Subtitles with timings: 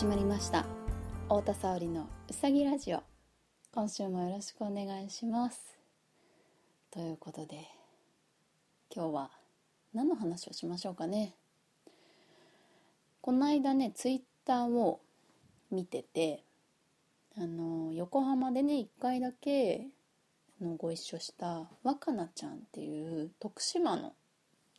[0.00, 0.64] 始まりました。
[1.24, 3.02] 太田沙織のうさぎラジオ。
[3.70, 5.78] 今週もよろしくお願いします。
[6.90, 7.68] ということで
[8.90, 9.30] 今日は
[9.92, 11.34] 何の話をしましょうかね。
[13.20, 15.02] この間ねツイッターを
[15.70, 16.44] 見てて
[17.36, 19.86] あの横浜でね1回だけ
[20.62, 24.14] のご一緒した若菜ちゃんっていう徳島の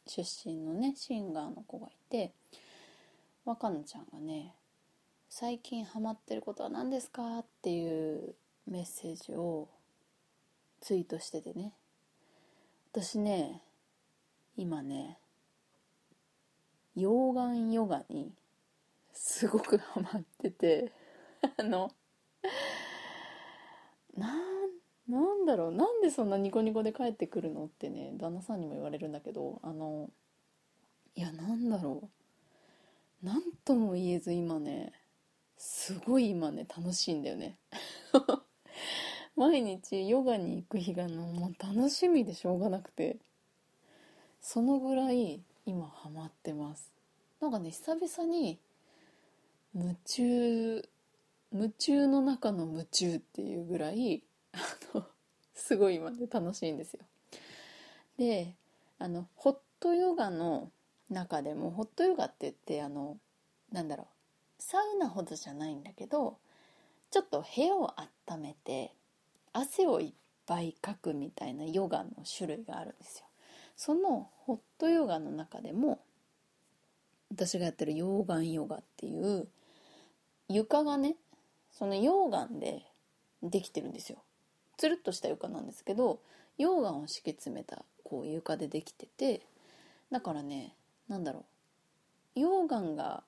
[0.08, 2.34] 出身のねシンガーの子がいて
[3.45, 4.56] 若菜ちゃんがね
[5.34, 8.35] 「最近ハマってることは何ですか?」っていう
[8.67, 9.70] メッセージを
[10.81, 11.73] ツイートしててね。
[12.91, 13.63] 私ね
[14.58, 15.17] 今ね
[16.98, 18.34] 溶岩ヨガに
[19.13, 20.91] すごくハマってて。
[21.58, 21.89] あの
[24.16, 24.69] なん
[25.08, 25.72] なんだろう？
[25.72, 27.67] なんでそんなニコニコで帰ってくるの？
[27.67, 30.11] ってね旦那さんにも言われるんだけどあの
[31.16, 32.09] いやなんだろ
[33.23, 33.25] う？
[33.25, 34.91] 何とも言えず今ね
[35.64, 37.56] すごい今ね楽しいんだよね。
[39.36, 43.20] 毎日ヨガに行く日がのもう楽しみでしょうがなくて。
[44.42, 46.92] そのぐらい今ハマってます。
[47.40, 48.59] なんかね久々に
[49.76, 50.90] 夢中
[51.53, 54.58] 夢中の中の夢中っていうぐらいあ
[54.96, 55.06] の
[55.53, 57.02] すごい今ね楽しいんですよ。
[58.18, 58.56] で
[58.98, 60.72] あのホットヨガの
[61.12, 63.20] 中でもホットヨガって言ってあの
[63.72, 64.20] なんだろう。
[64.62, 66.38] サウナほどじゃないんだけど
[67.09, 67.95] ちょっと部屋を
[68.30, 68.94] 温めて
[69.53, 70.14] 汗をいっ
[70.45, 73.26] ぱいかくみたいなヨガの種類があるんですよ。
[73.76, 76.00] そのホットヨガの中でも
[77.31, 79.48] 私がやってる溶岩ヨガっていう
[80.48, 81.16] 床がね
[81.72, 82.84] その溶岩で
[83.42, 84.20] できてるんですよ。
[84.78, 86.19] つるっとした床なんですけど
[86.59, 89.41] 溶岩を敷き詰めたこう床でできてて
[90.12, 90.75] だからね
[91.09, 91.46] 何だろ
[92.35, 93.24] う溶岩が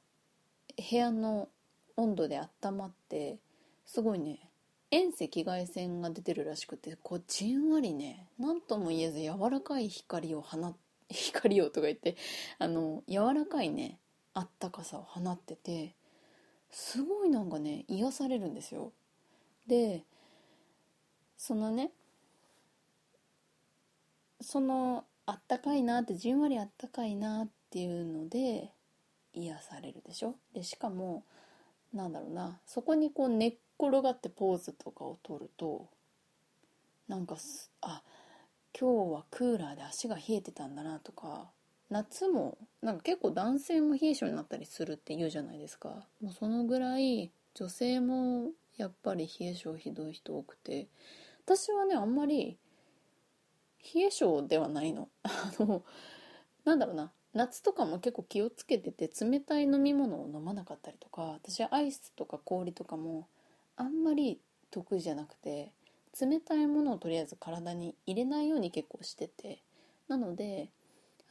[0.77, 1.49] 部屋の
[1.97, 3.37] 温度で温まって
[3.85, 4.39] すごいね
[4.91, 10.75] 遠赤外線が出てるらしくてこうじんわりね何とも言えず柔らかい光を放
[11.09, 12.15] 光をとか言って
[12.59, 13.99] あの柔らかいね
[14.33, 15.95] あったかさを放ってて
[16.69, 18.91] すごいなんかね癒されるんですよ。
[19.67, 20.03] で
[21.37, 21.91] そのね
[24.41, 28.71] そのあったかいなってじんわりあったかいなっていうので
[29.33, 30.35] 癒されるでしょ？
[30.53, 31.23] でしかも
[31.93, 35.89] なんだろうなそこにこう寝っ転がってポーズとかを取ると
[37.07, 37.37] なんか
[37.81, 38.01] あ
[38.79, 41.51] 今日はクーラーで足が冷えてたんだなとか
[41.89, 46.07] 夏もなんか結構男性も冷え性になったりするって言うじゃないですか。
[46.21, 50.87] もうそのぐらい女性もやっぱり冷え性ひどい人多くて
[51.45, 52.57] 私はねあんまり
[53.93, 55.09] 冷え性ではないの。
[55.23, 55.83] あの
[56.65, 63.27] なんだろうな夏とかも結構気をつけてて冷たい飲み物を飲まなかったりとか私はアイスとか氷とかも
[63.75, 64.39] あんまり
[64.69, 65.71] 得意じゃなくて
[66.19, 69.63] 冷たいものをとりあえず体に入れないように結構してて
[70.07, 70.69] なので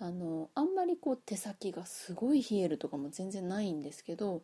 [0.01, 4.43] あのあんまりこう手先がすごい冷えるとかも全然ないんですけど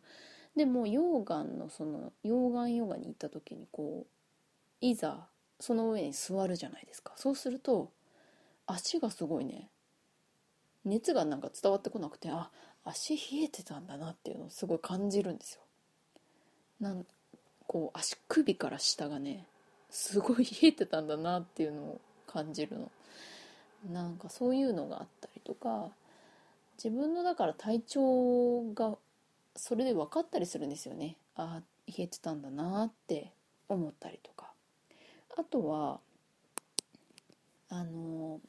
[0.55, 5.27] でも溶岩のその溶岩ヨガに行った時にこういざ
[5.59, 7.11] その上に座るじゃないですか。
[7.17, 7.91] そうすると
[8.65, 9.69] 足がすごいね
[10.89, 12.49] 熱がなんか伝わってこなくてあ
[12.83, 15.61] 足冷えてたんだなっていうのをすごい感じるんですよ。
[16.79, 17.05] なん
[17.67, 19.45] こう足首から下がね
[19.89, 22.91] すごい冷えてたんだなっていうのを感じるの。
[23.91, 25.89] なんかそういうのがあったりとか
[26.77, 28.97] 自分のだから体調が
[29.55, 31.15] それで分かったりするんですよね。
[31.35, 33.31] ああ冷えてたんだなって
[33.67, 34.51] 思ったりとか。
[35.37, 35.99] あとは
[37.69, 38.41] あの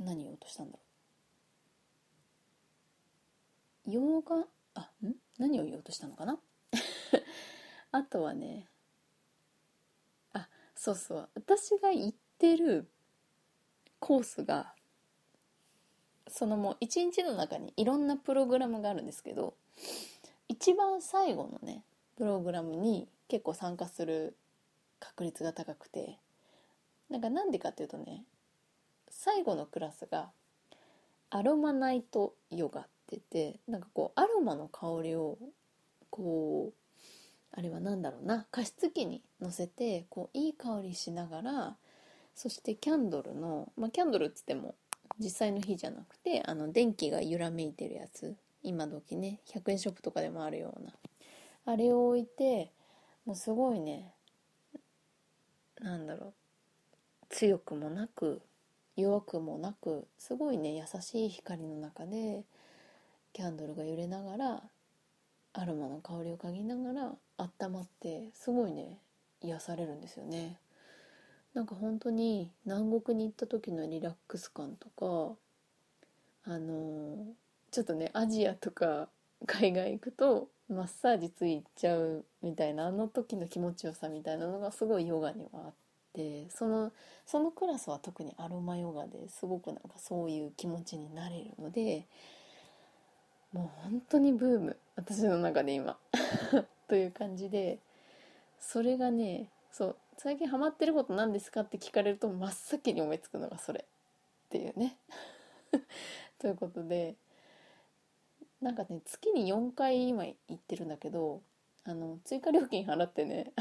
[0.00, 0.80] 何言おとしたんだろ
[3.86, 3.90] う。
[3.90, 5.14] 洋画あん？
[5.38, 6.38] 何を言おうとしたのかな？
[7.92, 8.68] あとはね
[10.32, 11.28] あそうそう。
[11.34, 12.90] 私が行ってる
[13.98, 14.74] コースが
[16.28, 19.54] そのもう一日の中にいろんなプログラムがあるんですけど
[20.48, 21.84] 一番最後のね
[22.16, 24.36] プログラムに結構参加する
[25.00, 26.18] 確率が高くて
[27.08, 28.24] なんかなんでかっていうとね
[29.10, 30.30] 最後のクラスが
[31.30, 35.38] アロマナイトヨガって言ってなんかこうアロマの香りを
[36.10, 36.98] こう
[37.52, 41.76] あれは何だろうな加湿器にのせてこういい香りしながら
[42.34, 44.74] そしてキャンドルの、まあ、キャンドルっつっても
[45.18, 50.92] 実際の火じゃなくてあの電気が揺らめいてるやつ今時ね100円ショップとかでもあるような。
[51.68, 52.72] あれを置いて
[53.26, 54.14] もうすごいね
[55.80, 56.32] なんだろう
[57.28, 58.40] 強くもなく
[58.98, 62.42] 弱くもなくすごいね優しい光の中で
[63.32, 64.62] キャンドルが揺れながら
[65.52, 68.98] アロマの香りを嗅ぎながら温まってすごいね
[69.40, 70.56] 癒されるんですよね。
[71.54, 75.36] なんか本当に南国に行った時のリラックス感とか
[76.44, 77.26] あの
[77.70, 79.08] ちょっとねアジアとか
[79.46, 85.87] 海外行くとマッサージついちゃうみたいなあの時の気持ちよさみたいなのがすごいヨガにはあって
[86.50, 86.92] その
[87.26, 92.06] そのクラスは特にアロマヨガですごくなんかそういう気持ちになれるので
[93.52, 94.76] もう本当にブーム。
[94.96, 95.96] 私の中で今。
[96.88, 97.78] という感じで
[98.58, 103.84] それがねそう最近ハマってること何ですかって聞かれると真っ先に思いつくのがそれ。
[103.84, 104.96] っていうね。
[106.38, 107.16] ということで
[108.60, 111.42] なんかね月に4回今行ってるんだけど
[111.84, 113.52] あの追加料金払ってね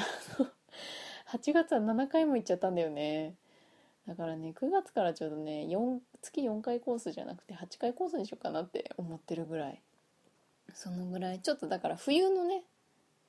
[1.29, 3.35] 8月は7回も行っちゃったんだよね。
[4.07, 9.81] だからね9月からちょうどね4月4回コースじゃなくて8回コースにしようかなって思ってるぐらい。
[10.73, 11.41] そのぐらい。
[11.41, 12.63] ちょっとだから冬のね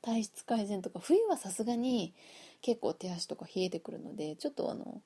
[0.03, 2.15] 体質改善とか冬はさすがに
[2.63, 5.01] 結構手足とか冷えてくるのでちょっとあの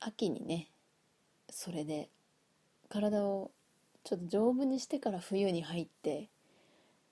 [0.00, 0.68] 秋にね
[1.50, 2.08] それで
[2.88, 3.50] 体を
[4.04, 6.28] ちょっと丈夫にしてから冬に入って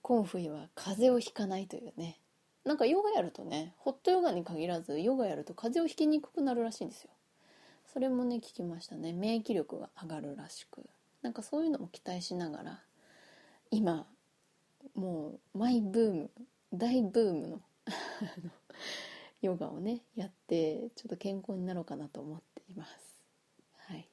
[0.02, 2.18] 今冬は風邪をひかないというね
[2.64, 7.10] なんかヨガやるとねホットヨガに限らずヨガやると風邪をひきにくくなるらしいんですよ。
[7.92, 9.12] それもね聞きましたね。
[9.12, 10.82] 免疫力が上がるらしく。
[11.22, 12.80] なんかそういうのも期待しながら
[13.70, 14.06] 今
[14.94, 16.30] もうマイブーム
[16.72, 17.60] 大ブームの
[19.40, 22.92] ヨガをねやってちょっと健康になろうかなと思っています。
[23.88, 24.08] はい。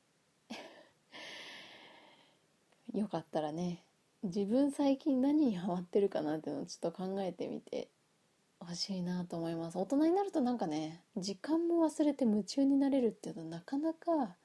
[2.98, 3.84] よかったらね
[4.24, 7.90] 自分最近何にハマってるかなっていうのをちょっと考えてみて。
[8.70, 9.78] ほしいなと思います。
[9.80, 14.36] 大人になるとなんかね時間も忘れて夢中になれるっていうのはなかなか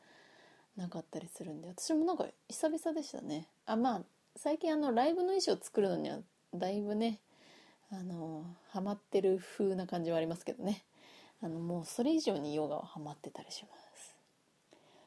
[0.77, 3.49] なかったりするんで私もなんか久々でしたね。
[3.67, 4.03] あまあ
[4.37, 6.19] 最近あのライブの衣装作るのには
[6.55, 7.21] だいぶね
[7.91, 10.85] あのハマってる風な感じはありますけどね。
[11.43, 14.17] あのもうそれ以上にヨガはハマってたりします。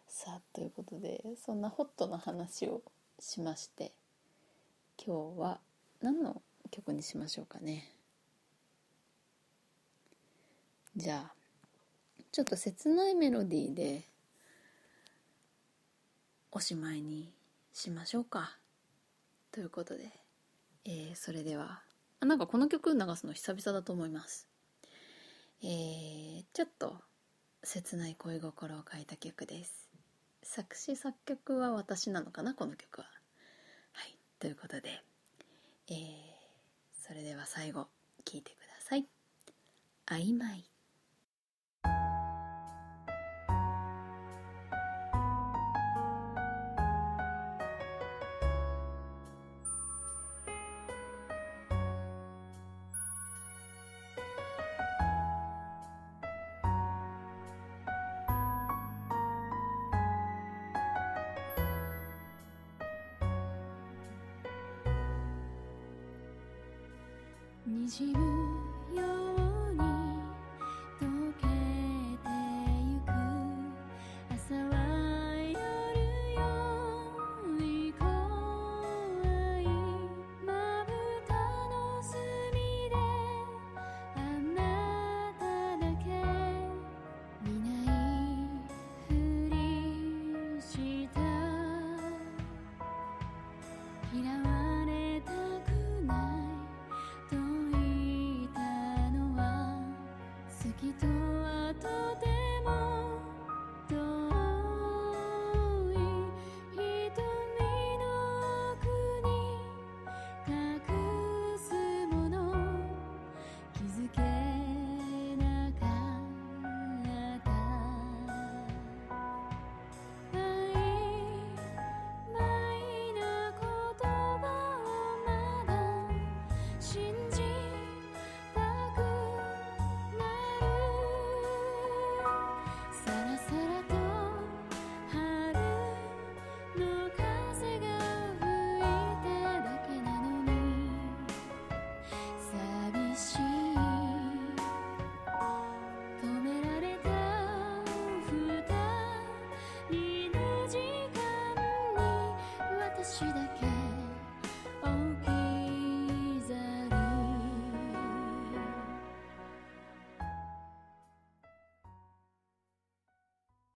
[0.08, 2.84] さあということでそんなホットな話を
[3.20, 3.92] しまして
[5.04, 5.60] 今日は
[6.02, 7.97] 何の曲にしましょうかね。
[10.98, 11.34] じゃあ
[12.32, 14.02] ちょっと切ないメロディーで
[16.52, 17.32] おしまいに
[17.72, 18.58] しましょうか。
[19.52, 20.10] ということで、
[20.86, 21.82] えー、それでは
[22.20, 24.48] あなんかこの曲流すの久々だと思います。
[25.62, 26.96] えー、ちょっと
[27.64, 29.88] 切ない恋心を書いた曲です。
[30.42, 33.08] 作詞作曲は私なのかなこの曲は。
[33.92, 35.04] はいということで
[35.90, 35.96] えー、
[37.08, 37.86] それでは最後
[38.26, 39.06] 聴いてください。
[40.08, 40.66] 曖昧。
[67.78, 68.06] にじ